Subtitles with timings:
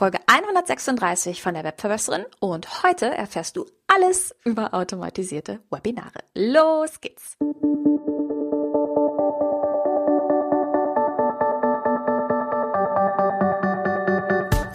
[0.00, 6.20] Folge 136 von der Webverbesserin und heute erfährst du alles über automatisierte Webinare.
[6.32, 7.36] Los geht's!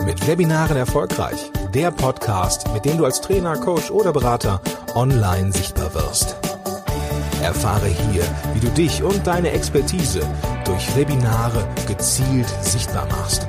[0.05, 1.51] Mit Webinaren erfolgreich.
[1.73, 4.61] Der Podcast, mit dem du als Trainer, Coach oder Berater
[4.93, 6.35] online sichtbar wirst.
[7.41, 8.23] Erfahre hier,
[8.53, 10.21] wie du dich und deine Expertise
[10.65, 13.47] durch Webinare gezielt sichtbar machst.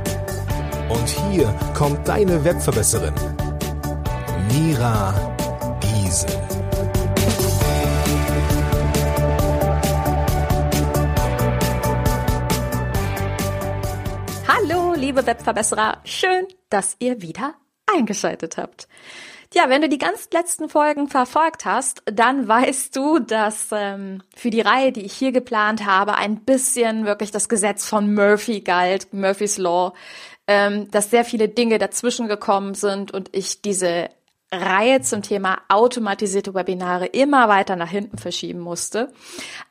[0.89, 3.13] Und hier kommt deine Webverbesserin,
[4.53, 5.13] Mira
[5.81, 6.31] Giesen.
[14.47, 17.55] Hallo, liebe Webverbesserer, schön, dass ihr wieder
[17.93, 18.87] eingeschaltet habt.
[19.55, 24.51] Ja, wenn du die ganz letzten Folgen verfolgt hast, dann weißt du, dass ähm, für
[24.51, 29.13] die Reihe, die ich hier geplant habe, ein bisschen wirklich das Gesetz von Murphy galt,
[29.13, 29.95] Murphy's Law,
[30.47, 34.11] ähm, dass sehr viele Dinge dazwischen gekommen sind und ich diese
[34.53, 39.13] Reihe zum Thema automatisierte Webinare immer weiter nach hinten verschieben musste.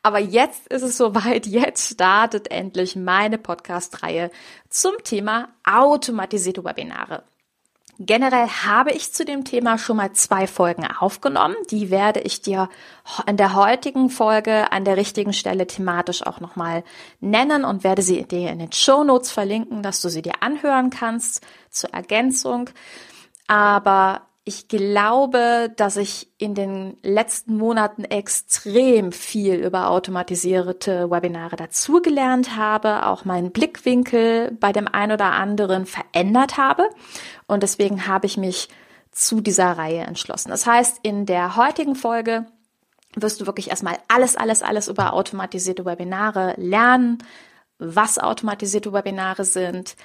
[0.02, 4.30] Aber jetzt ist es soweit, jetzt startet endlich meine Podcast-Reihe
[4.68, 7.24] zum Thema automatisierte Webinare.
[7.98, 11.56] Generell habe ich zu dem Thema schon mal zwei Folgen aufgenommen.
[11.70, 12.68] Die werde ich dir
[13.26, 16.84] in der heutigen Folge an der richtigen Stelle thematisch auch nochmal
[17.20, 20.90] nennen und werde sie dir in den Show Notes verlinken, dass du sie dir anhören
[20.90, 22.68] kannst zur Ergänzung.
[23.46, 32.54] Aber ich glaube, dass ich in den letzten Monaten extrem viel über automatisierte Webinare dazugelernt
[32.54, 36.88] habe, auch meinen Blickwinkel bei dem einen oder anderen verändert habe.
[37.48, 38.68] Und deswegen habe ich mich
[39.10, 40.50] zu dieser Reihe entschlossen.
[40.50, 42.46] Das heißt, in der heutigen Folge
[43.16, 47.18] wirst du wirklich erstmal alles, alles, alles über automatisierte Webinare lernen,
[47.78, 49.96] was automatisierte Webinare sind,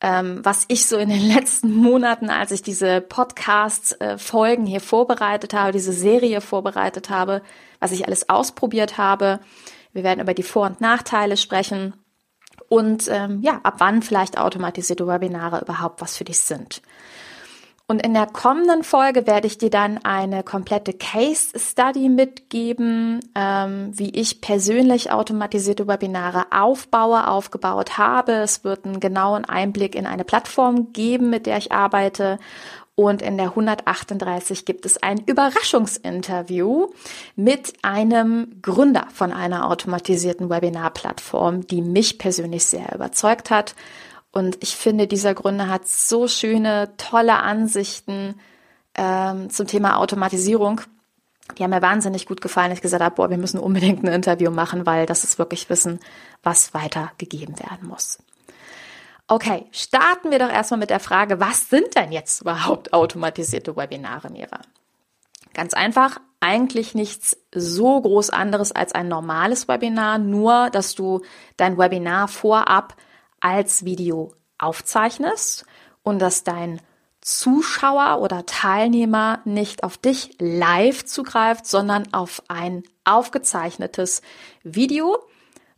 [0.00, 5.72] ähm, was ich so in den letzten Monaten, als ich diese Podcast-Folgen hier vorbereitet habe,
[5.72, 7.42] diese Serie vorbereitet habe,
[7.78, 9.40] was ich alles ausprobiert habe.
[9.92, 11.94] Wir werden über die Vor- und Nachteile sprechen
[12.68, 16.82] und ähm, ja, ab wann vielleicht automatisierte Webinare überhaupt was für dich sind.
[17.90, 23.90] Und in der kommenden Folge werde ich dir dann eine komplette Case Study mitgeben, ähm,
[23.92, 28.30] wie ich persönlich automatisierte Webinare aufbaue, aufgebaut habe.
[28.30, 32.38] Es wird einen genauen Einblick in eine Plattform geben, mit der ich arbeite.
[32.94, 36.90] Und in der 138 gibt es ein Überraschungsinterview
[37.34, 43.74] mit einem Gründer von einer automatisierten Webinarplattform, die mich persönlich sehr überzeugt hat.
[44.32, 48.38] Und ich finde, dieser Gründer hat so schöne, tolle Ansichten
[48.94, 50.82] ähm, zum Thema Automatisierung.
[51.58, 52.70] Die haben mir wahnsinnig gut gefallen.
[52.72, 55.98] Ich gesagt habe, boah, wir müssen unbedingt ein Interview machen, weil das ist wirklich Wissen,
[56.42, 58.18] was weitergegeben werden muss.
[59.26, 64.28] Okay, starten wir doch erstmal mit der Frage, was sind denn jetzt überhaupt automatisierte Webinare,
[64.30, 64.60] Mira?
[65.54, 71.22] Ganz einfach, eigentlich nichts so groß anderes als ein normales Webinar, nur dass du
[71.56, 72.96] dein Webinar vorab
[73.40, 75.64] als Video aufzeichnest
[76.02, 76.80] und dass dein
[77.20, 84.22] Zuschauer oder Teilnehmer nicht auf dich live zugreift, sondern auf ein aufgezeichnetes
[84.62, 85.18] Video,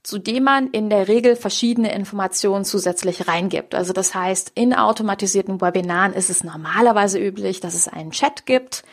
[0.05, 3.75] zu dem man in der Regel verschiedene Informationen zusätzlich reingibt.
[3.75, 8.85] Also das heißt, in automatisierten Webinaren ist es normalerweise üblich, dass es einen Chat gibt,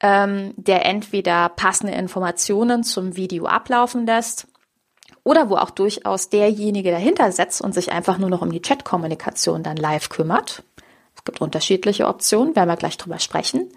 [0.00, 4.46] ähm, der entweder passende Informationen zum Video ablaufen lässt
[5.24, 9.62] oder wo auch durchaus derjenige dahinter setzt und sich einfach nur noch um die Chatkommunikation
[9.62, 10.62] dann live kümmert.
[11.14, 13.70] Es gibt unterschiedliche Optionen, werden wir gleich drüber sprechen.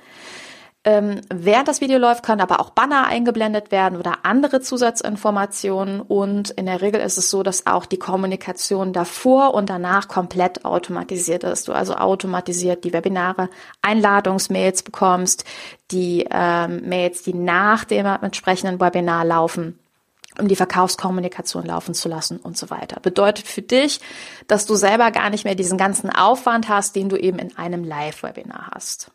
[0.88, 6.00] Ähm, während das Video läuft, können aber auch Banner eingeblendet werden oder andere Zusatzinformationen.
[6.00, 10.63] Und in der Regel ist es so, dass auch die Kommunikation davor und danach komplett
[10.63, 11.67] automatisiert ist.
[11.67, 13.50] Du also automatisiert die Webinare,
[13.81, 15.44] Einladungsmails bekommst,
[15.89, 19.79] die ähm, Mails, die nach dem entsprechenden Webinar laufen
[20.40, 23.00] um die Verkaufskommunikation laufen zu lassen und so weiter.
[23.00, 24.00] Bedeutet für dich,
[24.47, 27.84] dass du selber gar nicht mehr diesen ganzen Aufwand hast, den du eben in einem
[27.84, 29.11] Live-Webinar hast.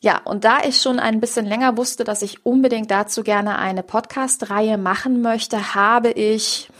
[0.00, 3.82] Ja, und da ich schon ein bisschen länger wusste, dass ich unbedingt dazu gerne eine
[3.82, 6.70] Podcast-Reihe machen möchte, habe ich,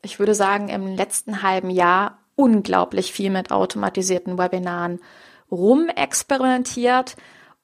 [0.00, 5.00] ich würde sagen, im letzten halben Jahr unglaublich viel mit automatisierten Webinaren
[5.50, 7.16] rumexperimentiert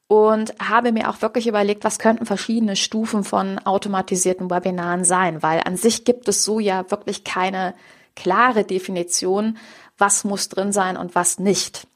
[0.09, 5.61] und habe mir auch wirklich überlegt, was könnten verschiedene Stufen von automatisierten Webinaren sein, weil
[5.63, 7.75] an sich gibt es so ja wirklich keine
[8.15, 9.59] klare Definition,
[9.99, 11.87] was muss drin sein und was nicht.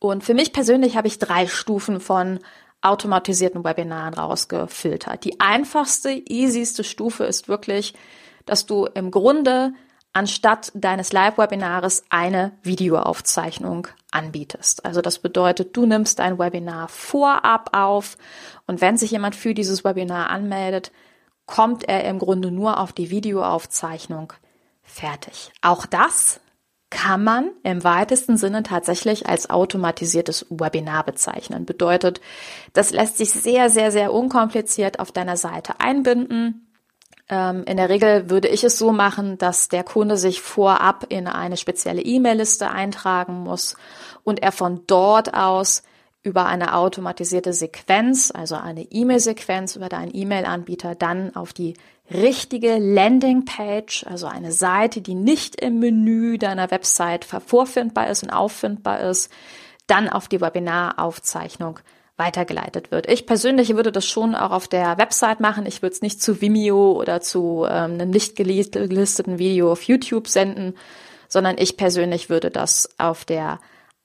[0.00, 2.40] Und für mich persönlich habe ich drei Stufen von
[2.82, 5.24] automatisierten Webinaren rausgefiltert.
[5.24, 7.94] Die einfachste, easyste Stufe ist wirklich,
[8.44, 9.72] dass du im Grunde
[10.14, 14.84] anstatt deines Live-Webinares eine Videoaufzeichnung anbietest.
[14.84, 18.16] Also das bedeutet, du nimmst dein Webinar vorab auf
[18.66, 20.92] und wenn sich jemand für dieses Webinar anmeldet,
[21.46, 24.32] kommt er im Grunde nur auf die Videoaufzeichnung
[24.82, 25.52] fertig.
[25.60, 26.40] Auch das
[26.90, 31.66] kann man im weitesten Sinne tatsächlich als automatisiertes Webinar bezeichnen.
[31.66, 32.20] Bedeutet,
[32.72, 36.63] das lässt sich sehr, sehr, sehr unkompliziert auf deiner Seite einbinden.
[37.28, 41.26] Ähm, in der Regel würde ich es so machen, dass der Kunde sich vorab in
[41.26, 43.76] eine spezielle E-Mail-Liste eintragen muss
[44.24, 45.82] und er von dort aus
[46.22, 51.74] über eine automatisierte Sequenz, also eine E-Mail-Sequenz über deinen E-Mail-Anbieter, dann auf die
[52.10, 59.00] richtige Landingpage, also eine Seite, die nicht im Menü deiner Website vorfindbar ist und auffindbar
[59.00, 59.30] ist,
[59.86, 61.78] dann auf die Webinaraufzeichnung
[62.16, 63.08] weitergeleitet wird.
[63.10, 65.66] Ich persönlich würde das schon auch auf der Website machen.
[65.66, 70.28] Ich würde es nicht zu Vimeo oder zu ähm, einem nicht gelisteten Video auf YouTube
[70.28, 70.74] senden,
[71.28, 73.58] sondern ich persönlich würde das auf der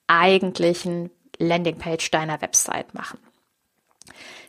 [0.08, 3.18] eigentlichen Landingpage deiner Website machen.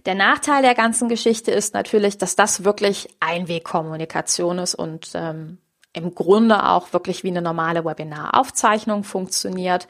[0.05, 5.59] Der Nachteil der ganzen Geschichte ist natürlich, dass das wirklich Einwegkommunikation ist und ähm,
[5.93, 9.87] im Grunde auch wirklich wie eine normale Webinaraufzeichnung funktioniert,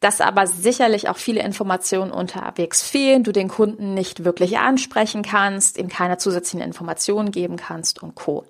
[0.00, 5.76] dass aber sicherlich auch viele Informationen unterwegs fehlen, du den Kunden nicht wirklich ansprechen kannst,
[5.76, 8.44] ihm keine zusätzlichen Informationen geben kannst und Co.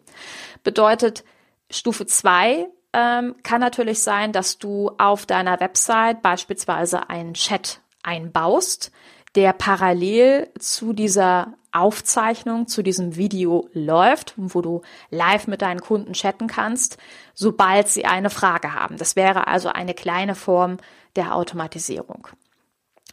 [0.63, 1.25] Bedeutet,
[1.71, 8.91] Stufe zwei ähm, kann natürlich sein, dass du auf deiner Website beispielsweise einen Chat einbaust,
[9.35, 16.13] der parallel zu dieser Aufzeichnung, zu diesem Video läuft, wo du live mit deinen Kunden
[16.13, 16.99] chatten kannst,
[17.35, 18.97] sobald sie eine Frage haben.
[18.97, 20.79] Das wäre also eine kleine Form
[21.17, 22.29] der Automatisierung.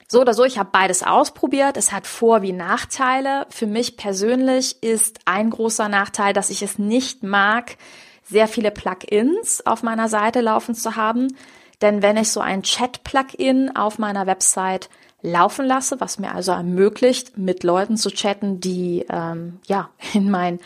[0.09, 1.75] So oder so, ich habe beides ausprobiert.
[1.75, 3.45] Es hat Vor- wie Nachteile.
[3.49, 7.75] Für mich persönlich ist ein großer Nachteil, dass ich es nicht mag,
[8.23, 11.27] sehr viele Plugins auf meiner Seite laufen zu haben.
[11.81, 14.89] Denn wenn ich so ein Chat-Plugin auf meiner Website
[15.21, 20.59] laufen lasse, was mir also ermöglicht, mit Leuten zu chatten, die ähm, ja in mein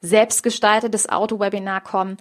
[0.00, 2.16] selbstgestaltetes Auto-Webinar kommen,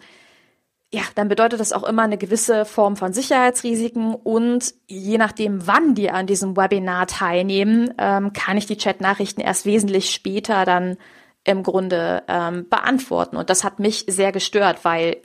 [0.93, 4.15] ja, dann bedeutet das auch immer eine gewisse Form von Sicherheitsrisiken.
[4.15, 9.65] Und je nachdem, wann die an diesem Webinar teilnehmen, ähm, kann ich die Chatnachrichten erst
[9.65, 10.97] wesentlich später dann
[11.45, 13.37] im Grunde ähm, beantworten.
[13.37, 15.17] Und das hat mich sehr gestört, weil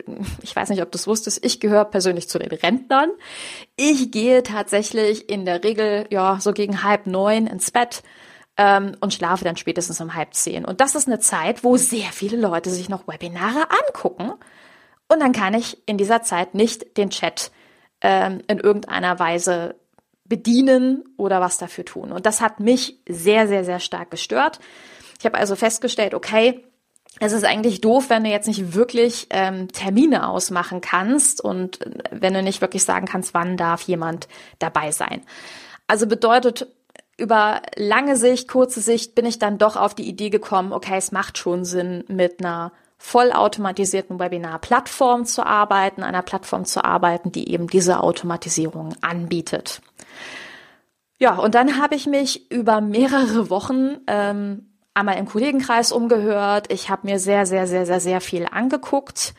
[0.43, 3.11] ich weiß nicht, ob du es wusstest, ich gehöre persönlich zu den Rentnern.
[3.75, 8.03] Ich gehe tatsächlich in der Regel ja so gegen halb neun ins Bett
[8.59, 10.67] ähm, und schlafe dann spätestens um halb zehn.
[10.67, 14.33] Und das ist eine Zeit, wo sehr viele Leute sich noch Webinare angucken.
[15.09, 17.51] Und dann kann ich in dieser Zeit nicht den Chat
[18.03, 19.75] ähm, in irgendeiner Weise
[20.27, 22.13] bedienen oder was dafür tun.
[22.13, 24.61] Und das hat mich sehr, sehr, sehr stark gestört.
[25.21, 26.65] Ich habe also festgestellt, okay,
[27.19, 32.01] es ist eigentlich doof, wenn du jetzt nicht wirklich ähm, Termine ausmachen kannst und äh,
[32.11, 34.29] wenn du nicht wirklich sagen kannst, wann darf jemand
[34.59, 35.21] dabei sein.
[35.87, 36.69] Also bedeutet,
[37.19, 41.13] über lange Sicht, kurze Sicht bin ich dann doch auf die Idee gekommen, okay, es
[41.13, 47.67] macht schon Sinn, mit einer vollautomatisierten Webinar-Plattform zu arbeiten, einer Plattform zu arbeiten, die eben
[47.67, 49.83] diese Automatisierung anbietet.
[51.19, 56.73] Ja, und dann habe ich mich über mehrere Wochen ähm, einmal im Kollegenkreis umgehört.
[56.73, 59.35] Ich habe mir sehr, sehr, sehr, sehr, sehr viel angeguckt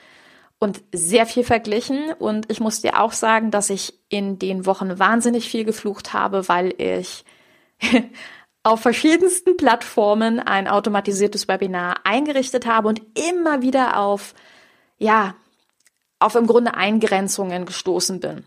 [0.60, 2.14] und sehr viel verglichen.
[2.20, 6.48] Und ich muss dir auch sagen, dass ich in den Wochen wahnsinnig viel geflucht habe,
[6.48, 7.26] weil ich
[8.64, 14.34] auf verschiedensten Plattformen ein automatisiertes Webinar eingerichtet habe und immer wieder auf,
[15.00, 15.36] ja,
[16.20, 18.44] auf im Grunde Eingrenzungen gestoßen bin.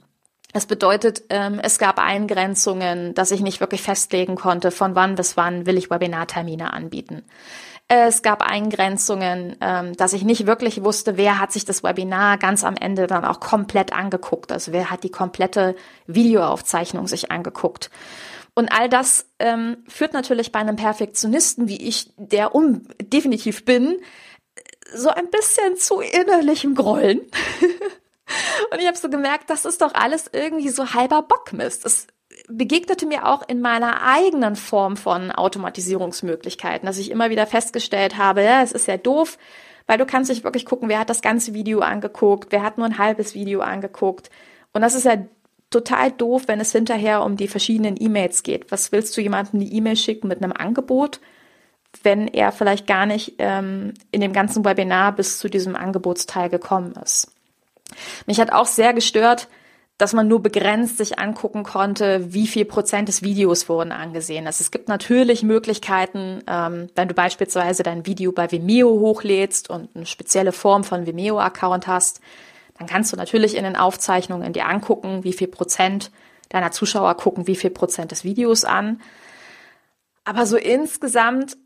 [0.55, 5.37] Das bedeutet, ähm, es gab Eingrenzungen, dass ich nicht wirklich festlegen konnte, von wann bis
[5.37, 7.25] wann will ich Webinartermine anbieten.
[7.89, 12.63] Es gab Eingrenzungen, ähm, dass ich nicht wirklich wusste, wer hat sich das Webinar ganz
[12.63, 14.53] am Ende dann auch komplett angeguckt.
[14.53, 15.75] Also wer hat die komplette
[16.07, 17.91] Videoaufzeichnung sich angeguckt.
[18.55, 23.97] Und all das ähm, führt natürlich bei einem Perfektionisten, wie ich, der um definitiv bin,
[24.95, 27.23] so ein bisschen zu innerlichem Grollen.
[28.73, 31.85] Und ich habe so gemerkt, das ist doch alles irgendwie so halber Bockmist.
[31.85, 32.07] Es
[32.49, 38.43] begegnete mir auch in meiner eigenen Form von Automatisierungsmöglichkeiten, dass ich immer wieder festgestellt habe,
[38.43, 39.39] ja, es ist ja doof,
[39.87, 42.87] weil du kannst nicht wirklich gucken, wer hat das ganze Video angeguckt, wer hat nur
[42.87, 44.31] ein halbes Video angeguckt.
[44.73, 45.19] Und das ist ja
[45.71, 48.71] total doof, wenn es hinterher um die verschiedenen E-Mails geht.
[48.71, 51.21] Was willst du jemandem eine E-Mail schicken mit einem Angebot,
[52.03, 56.95] wenn er vielleicht gar nicht ähm, in dem ganzen Webinar bis zu diesem Angebotsteil gekommen
[57.03, 57.34] ist?
[58.27, 59.49] Mich hat auch sehr gestört,
[59.97, 64.47] dass man nur begrenzt sich angucken konnte, wie viel Prozent des Videos wurden angesehen.
[64.47, 69.95] Also es gibt natürlich Möglichkeiten, ähm, wenn du beispielsweise dein Video bei Vimeo hochlädst und
[69.95, 72.21] eine spezielle Form von Vimeo-Account hast,
[72.79, 76.11] Dann kannst du natürlich in den Aufzeichnungen dir angucken, wie viel Prozent
[76.49, 79.01] deiner Zuschauer gucken, wie viel Prozent des Videos an.
[80.25, 81.57] Aber so insgesamt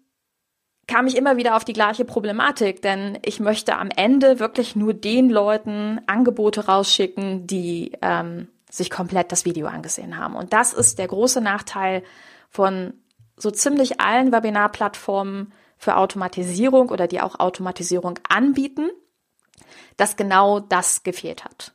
[0.88, 4.94] kam ich immer wieder auf die gleiche Problematik, denn ich möchte am Ende wirklich nur
[4.94, 10.34] den Leuten Angebote rausschicken, die ähm, sich komplett das Video angesehen haben.
[10.34, 12.02] Und das ist der große Nachteil
[12.50, 12.94] von
[13.36, 18.88] so ziemlich allen Webinarplattformen für Automatisierung oder die auch Automatisierung anbieten,
[19.96, 21.74] dass genau das gefehlt hat.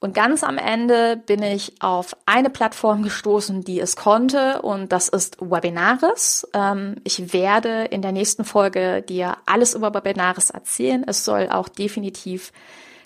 [0.00, 5.08] Und ganz am Ende bin ich auf eine Plattform gestoßen, die es konnte, und das
[5.08, 6.46] ist Webinaris.
[6.54, 11.04] Ähm, ich werde in der nächsten Folge dir alles über Webinaris erzählen.
[11.06, 12.52] Es soll auch definitiv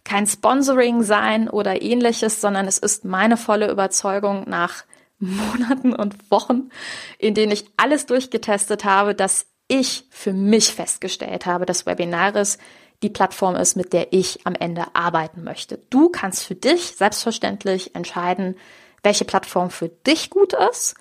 [0.04, 4.84] kein Sponsoring sein oder ähnliches, sondern es ist meine volle Überzeugung nach
[5.18, 6.70] Monaten und Wochen,
[7.18, 12.58] in denen ich alles durchgetestet habe, dass ich für mich festgestellt habe, dass Webinaris
[13.02, 15.78] die Plattform ist, mit der ich am Ende arbeiten möchte.
[15.90, 18.56] Du kannst für dich selbstverständlich entscheiden,
[19.02, 20.94] welche Plattform für dich gut ist.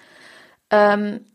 [0.69, 1.25] Ähm,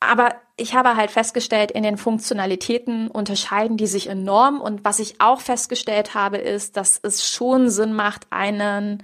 [0.00, 4.60] aber ich habe halt festgestellt, in den Funktionalitäten unterscheiden die sich enorm.
[4.60, 9.02] Und was ich auch festgestellt habe, ist, dass es schon Sinn macht, einen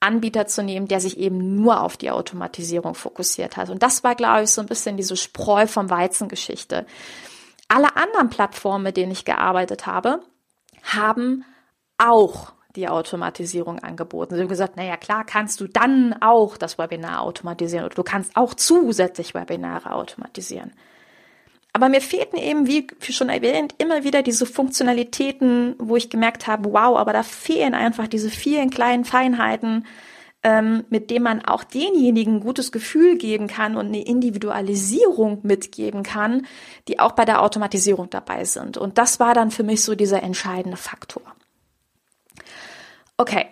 [0.00, 3.68] Anbieter zu nehmen, der sich eben nur auf die Automatisierung fokussiert hat.
[3.68, 6.86] Und das war, glaube ich, so ein bisschen diese Spreu vom Weizen Geschichte.
[7.72, 10.22] Alle anderen Plattformen, mit denen ich gearbeitet habe,
[10.82, 11.44] haben
[11.98, 14.34] auch die Automatisierung angeboten.
[14.34, 18.36] Sie haben gesagt, naja, klar kannst du dann auch das Webinar automatisieren oder du kannst
[18.36, 20.72] auch zusätzlich Webinare automatisieren.
[21.72, 26.72] Aber mir fehlten eben, wie schon erwähnt, immer wieder diese Funktionalitäten, wo ich gemerkt habe,
[26.72, 29.86] wow, aber da fehlen einfach diese vielen kleinen Feinheiten,
[30.42, 36.02] ähm, mit dem man auch denjenigen ein gutes Gefühl geben kann und eine Individualisierung mitgeben
[36.02, 36.46] kann,
[36.88, 38.78] die auch bei der Automatisierung dabei sind.
[38.78, 41.22] Und das war dann für mich so dieser entscheidende Faktor.
[43.16, 43.46] Okay.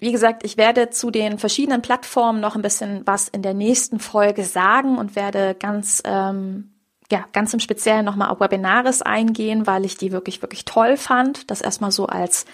[0.00, 4.00] Wie gesagt, ich werde zu den verschiedenen Plattformen noch ein bisschen was in der nächsten
[4.00, 6.72] Folge sagen und werde ganz, ähm,
[7.08, 11.52] ja, ganz im Speziellen nochmal auf Webinaris eingehen, weil ich die wirklich, wirklich toll fand.
[11.52, 12.46] Das erstmal so als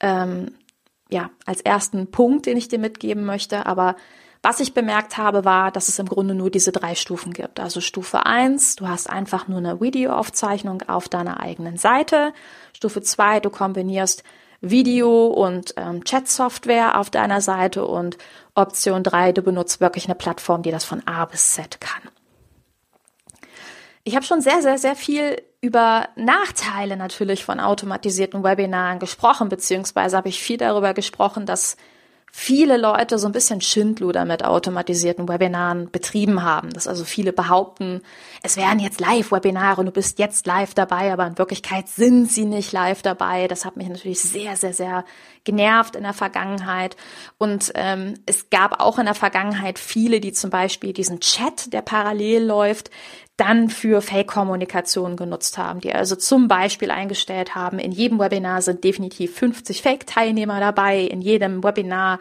[0.00, 0.56] ähm,
[1.10, 3.66] ja, als ersten Punkt, den ich dir mitgeben möchte.
[3.66, 3.96] Aber
[4.42, 7.58] was ich bemerkt habe, war, dass es im Grunde nur diese drei Stufen gibt.
[7.58, 12.32] Also Stufe eins, du hast einfach nur eine Videoaufzeichnung auf deiner eigenen Seite.
[12.72, 14.22] Stufe zwei, du kombinierst
[14.60, 17.84] Video und ähm, Chat-Software auf deiner Seite.
[17.84, 18.18] Und
[18.54, 22.02] Option drei, du benutzt wirklich eine Plattform, die das von A bis Z kann.
[24.08, 30.16] Ich habe schon sehr, sehr, sehr viel über Nachteile natürlich von automatisierten Webinaren gesprochen, beziehungsweise
[30.16, 31.76] habe ich viel darüber gesprochen, dass
[32.32, 36.70] viele Leute so ein bisschen Schindluder mit automatisierten Webinaren betrieben haben.
[36.70, 38.00] Dass also viele behaupten,
[38.42, 42.46] es wären jetzt Live-Webinare und du bist jetzt live dabei, aber in Wirklichkeit sind sie
[42.46, 43.46] nicht live dabei.
[43.46, 45.04] Das hat mich natürlich sehr, sehr, sehr
[45.44, 46.96] genervt in der Vergangenheit.
[47.36, 51.82] Und ähm, es gab auch in der Vergangenheit viele, die zum Beispiel diesen Chat, der
[51.82, 52.90] parallel läuft,
[53.38, 58.84] dann für Fake-Kommunikation genutzt haben, die also zum Beispiel eingestellt haben, in jedem Webinar sind
[58.84, 62.18] definitiv 50 Fake-Teilnehmer dabei, in jedem Webinar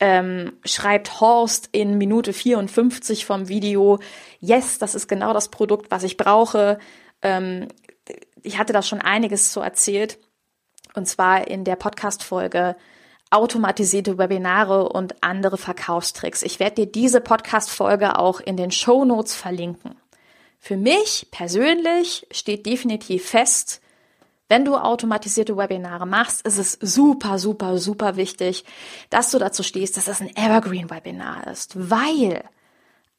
[0.00, 4.00] ähm, schreibt Horst in Minute 54 vom Video,
[4.40, 6.78] yes, das ist genau das Produkt, was ich brauche.
[7.22, 7.68] Ähm,
[8.42, 10.18] ich hatte da schon einiges zu erzählt,
[10.94, 12.76] und zwar in der Podcast-Folge
[13.30, 16.42] automatisierte Webinare und andere Verkaufstricks.
[16.42, 19.99] Ich werde dir diese Podcast-Folge auch in den Show Notes verlinken.
[20.62, 23.80] Für mich persönlich steht definitiv fest,
[24.48, 28.64] wenn du automatisierte Webinare machst, ist es super, super, super wichtig,
[29.08, 32.44] dass du dazu stehst, dass das ein Evergreen-Webinar ist, weil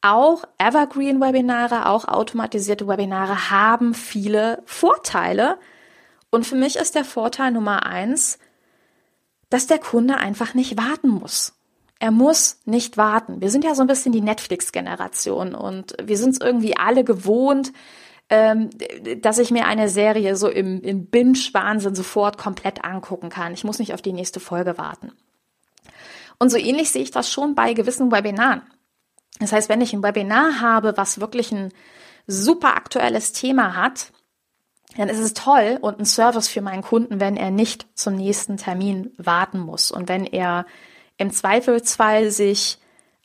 [0.02, 5.58] auch Evergreen-Webinare, auch automatisierte Webinare haben viele Vorteile.
[6.30, 8.40] Und für mich ist der Vorteil Nummer eins,
[9.50, 11.54] dass der Kunde einfach nicht warten muss.
[12.02, 13.42] Er muss nicht warten.
[13.42, 17.74] Wir sind ja so ein bisschen die Netflix-Generation und wir sind es irgendwie alle gewohnt,
[18.30, 18.72] ähm,
[19.22, 23.54] dass ich mir eine Serie so im, im Binge-Wahnsinn sofort komplett angucken kann.
[23.54, 25.12] Ich muss nicht auf die nächste Folge warten.
[26.40, 28.64] Und so ähnlich sehe ich das schon bei gewissen Webinaren.
[29.40, 31.72] Das heißt, wenn ich ein Webinar habe, was wirklich ein
[32.26, 34.12] super aktuelles Thema hat,
[34.98, 38.58] dann ist es toll und ein Service für meinen Kunden, wenn er nicht zum nächsten
[38.58, 40.66] Termin warten muss und wenn er
[41.22, 42.80] im Zweifelsfall sich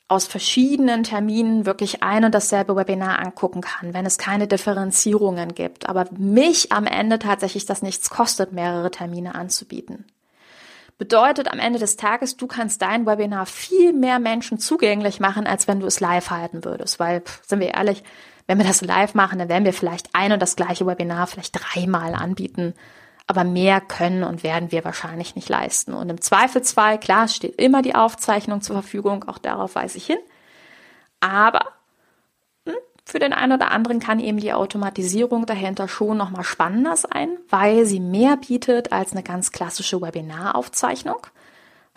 [0.08, 5.88] aus verschiedenen Terminen wirklich ein und dasselbe Webinar angucken kann, wenn es keine Differenzierungen gibt.
[5.88, 10.04] Aber mich am Ende tatsächlich das nichts kostet, mehrere Termine anzubieten.
[10.98, 15.66] Bedeutet am Ende des Tages, du kannst dein Webinar viel mehr Menschen zugänglich machen, als
[15.66, 17.00] wenn du es live halten würdest.
[17.00, 18.04] Weil, sind wir ehrlich,
[18.46, 21.58] wenn wir das live machen, dann werden wir vielleicht ein und das gleiche Webinar vielleicht
[21.58, 22.74] dreimal anbieten
[23.26, 25.94] aber mehr können und werden wir wahrscheinlich nicht leisten.
[25.94, 30.18] Und im Zweifelsfall, klar, steht immer die Aufzeichnung zur Verfügung, auch darauf weise ich hin.
[31.18, 31.66] Aber
[32.66, 37.36] hm, für den einen oder anderen kann eben die Automatisierung dahinter schon nochmal spannender sein,
[37.48, 41.26] weil sie mehr bietet als eine ganz klassische Webinaraufzeichnung.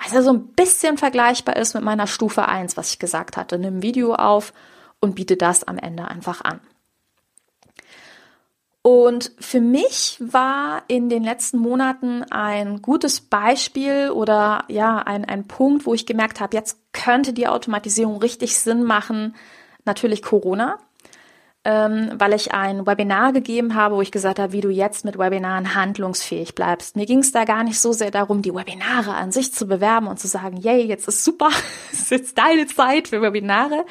[0.01, 3.59] Was ja so ein bisschen vergleichbar ist mit meiner Stufe 1, was ich gesagt hatte.
[3.59, 4.53] Nimm Video auf
[4.99, 6.59] und biete das am Ende einfach an.
[8.81, 15.47] Und für mich war in den letzten Monaten ein gutes Beispiel oder ja, ein, ein
[15.47, 19.35] Punkt, wo ich gemerkt habe, jetzt könnte die Automatisierung richtig Sinn machen,
[19.83, 20.79] natürlich Corona
[21.65, 25.19] ähm, weil ich ein Webinar gegeben habe, wo ich gesagt habe, wie du jetzt mit
[25.19, 26.95] Webinaren handlungsfähig bleibst.
[26.95, 30.07] Mir ging es da gar nicht so sehr darum, die Webinare an sich zu bewerben
[30.07, 31.49] und zu sagen, yay, jetzt ist super,
[31.91, 33.85] es ist jetzt deine Zeit für Webinare,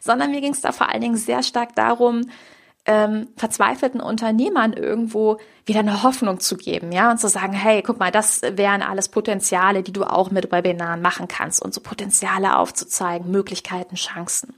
[0.00, 2.26] sondern mir ging es da vor allen Dingen sehr stark darum,
[2.86, 7.98] ähm, verzweifelten Unternehmern irgendwo wieder eine Hoffnung zu geben, ja, und zu sagen, hey, guck
[7.98, 12.56] mal, das wären alles Potenziale, die du auch mit Webinaren machen kannst und so Potenziale
[12.56, 14.54] aufzuzeigen, Möglichkeiten, Chancen.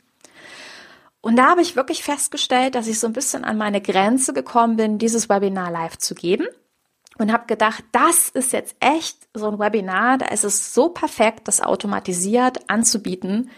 [1.20, 4.76] Und da habe ich wirklich festgestellt, dass ich so ein bisschen an meine Grenze gekommen
[4.76, 6.46] bin, dieses Webinar live zu geben.
[7.18, 11.48] Und habe gedacht, das ist jetzt echt so ein Webinar, da ist es so perfekt,
[11.48, 13.50] das automatisiert anzubieten.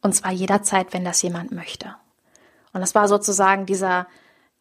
[0.00, 1.94] Und zwar jederzeit, wenn das jemand möchte.
[2.74, 4.06] Und das war sozusagen dieser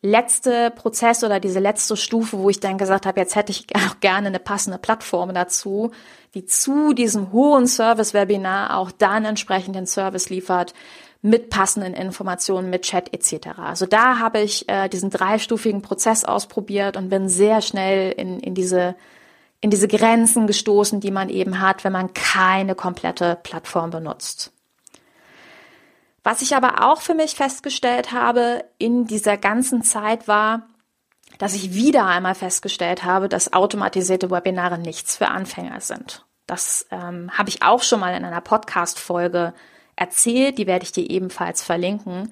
[0.02, 4.00] letzte Prozess oder diese letzte Stufe, wo ich dann gesagt habe, jetzt hätte ich auch
[4.00, 5.92] gerne eine passende Plattform dazu,
[6.34, 10.74] die zu diesem hohen Service-Webinar auch dann entsprechend den Service liefert,
[11.26, 13.58] mit passenden Informationen, mit Chat etc.
[13.58, 18.54] Also da habe ich äh, diesen dreistufigen Prozess ausprobiert und bin sehr schnell in, in
[18.54, 18.96] diese
[19.62, 24.52] in diese Grenzen gestoßen, die man eben hat, wenn man keine komplette Plattform benutzt.
[26.24, 30.68] Was ich aber auch für mich festgestellt habe in dieser ganzen Zeit war,
[31.38, 36.26] dass ich wieder einmal festgestellt habe, dass automatisierte Webinare nichts für Anfänger sind.
[36.48, 39.54] Das ähm, habe ich auch schon mal in einer Podcast-Folge
[39.96, 42.32] erzählt, die werde ich dir ebenfalls verlinken.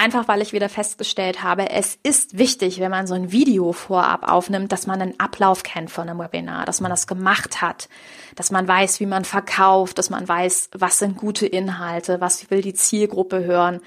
[0.00, 4.30] Einfach weil ich wieder festgestellt habe, es ist wichtig, wenn man so ein Video vorab
[4.30, 7.88] aufnimmt, dass man einen Ablauf kennt von einem Webinar, dass man das gemacht hat,
[8.36, 12.62] dass man weiß, wie man verkauft, dass man weiß, was sind gute Inhalte, was will
[12.62, 13.80] die Zielgruppe hören.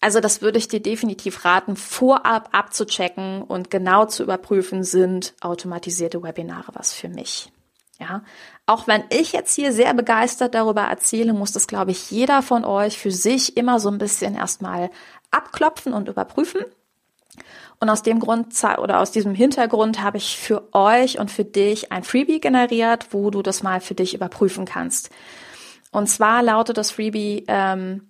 [0.00, 6.22] Also das würde ich dir definitiv raten, vorab abzuchecken und genau zu überprüfen, sind automatisierte
[6.22, 7.52] Webinare was für mich.
[8.00, 8.22] Ja,
[8.66, 12.64] auch wenn ich jetzt hier sehr begeistert darüber erzähle, muss das, glaube ich, jeder von
[12.64, 14.90] euch für sich immer so ein bisschen erstmal
[15.30, 16.62] abklopfen und überprüfen.
[17.80, 21.92] Und aus dem Grund oder aus diesem Hintergrund habe ich für euch und für dich
[21.92, 25.10] ein Freebie generiert, wo du das mal für dich überprüfen kannst.
[25.92, 28.08] Und zwar lautet das Freebie ähm,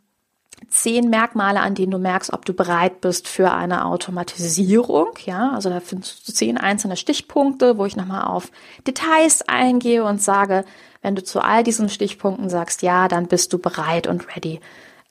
[0.69, 5.11] zehn Merkmale, an denen du merkst, ob du bereit bist für eine Automatisierung.
[5.25, 8.51] Ja, also da findest du zehn einzelne Stichpunkte, wo ich nochmal auf
[8.87, 10.65] Details eingehe und sage,
[11.03, 14.61] wenn du zu all diesen Stichpunkten sagst, ja, dann bist du bereit und ready,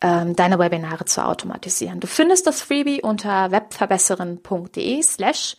[0.02, 2.00] ähm, deine Webinare zu automatisieren.
[2.00, 5.58] Du findest das Freebie unter webverbesseren.de slash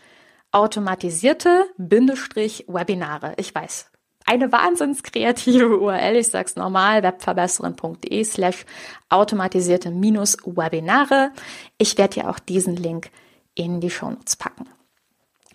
[0.53, 3.35] automatisierte Bindestrich Webinare.
[3.37, 3.91] Ich weiß,
[4.25, 6.17] eine wahnsinns kreative URL.
[6.19, 8.65] Ich sag's normal, webverbesseren.de slash
[9.09, 11.33] automatisierte minus Webinare.
[11.79, 13.11] Ich werde dir auch diesen Link
[13.55, 14.69] in die Shownotes packen.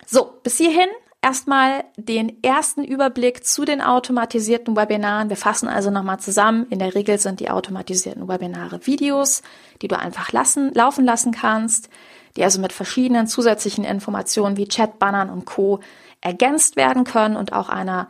[0.06, 0.88] So, bis hierhin
[1.24, 5.30] erstmal den ersten Überblick zu den automatisierten Webinaren.
[5.30, 6.66] Wir fassen also nochmal zusammen.
[6.68, 9.42] In der Regel sind die automatisierten Webinare Videos,
[9.80, 11.88] die du einfach lassen, laufen lassen kannst,
[12.36, 15.80] die also mit verschiedenen zusätzlichen Informationen wie Chatbannern und Co.
[16.20, 18.08] ergänzt werden können und auch einer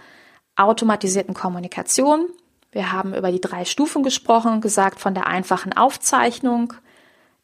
[0.57, 2.27] automatisierten Kommunikation.
[2.73, 6.75] Wir haben über die drei Stufen gesprochen, gesagt von der einfachen Aufzeichnung,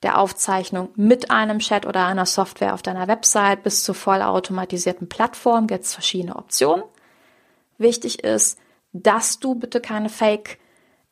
[0.03, 5.67] der Aufzeichnung mit einem Chat oder einer Software auf deiner Website bis zur vollautomatisierten Plattform
[5.67, 6.85] gibt es verschiedene Optionen.
[7.77, 8.59] Wichtig ist,
[8.93, 10.59] dass du bitte keine Fake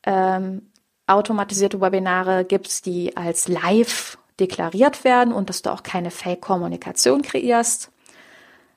[0.03, 0.71] ähm,
[1.07, 7.91] automatisierte Webinare gibst, die als live deklariert werden und dass du auch keine Fake-Kommunikation kreierst.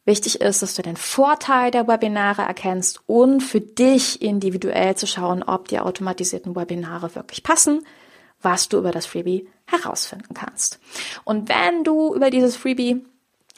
[0.05, 5.44] Wichtig ist, dass du den Vorteil der Webinare erkennst und für dich individuell zu schauen,
[5.44, 7.87] ob die automatisierten Webinare wirklich passen,
[8.43, 10.79] was du über das Freebie herausfinden kannst.
[11.25, 13.05] Und wenn du über dieses Freebie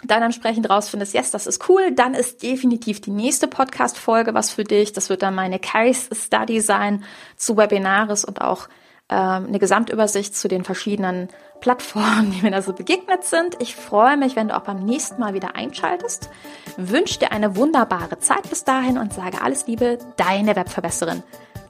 [0.03, 4.65] dann entsprechend rausfindest, yes, das ist cool, dann ist definitiv die nächste Podcast-Folge was für
[4.65, 4.93] dich.
[4.93, 7.05] Das wird dann meine Case Study sein
[7.37, 8.69] zu Webinares und auch
[9.09, 11.29] ähm, eine Gesamtübersicht zu den verschiedenen
[11.61, 13.57] Plattformen, die mir da so begegnet sind.
[13.61, 16.31] Ich freue mich, wenn du auch beim nächsten Mal wieder einschaltest.
[16.77, 21.23] Wünsche dir eine wunderbare Zeit bis dahin und sage alles Liebe, deine Webverbesserin,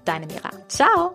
[0.05, 0.51] deine Mira.
[0.69, 1.15] Ciao!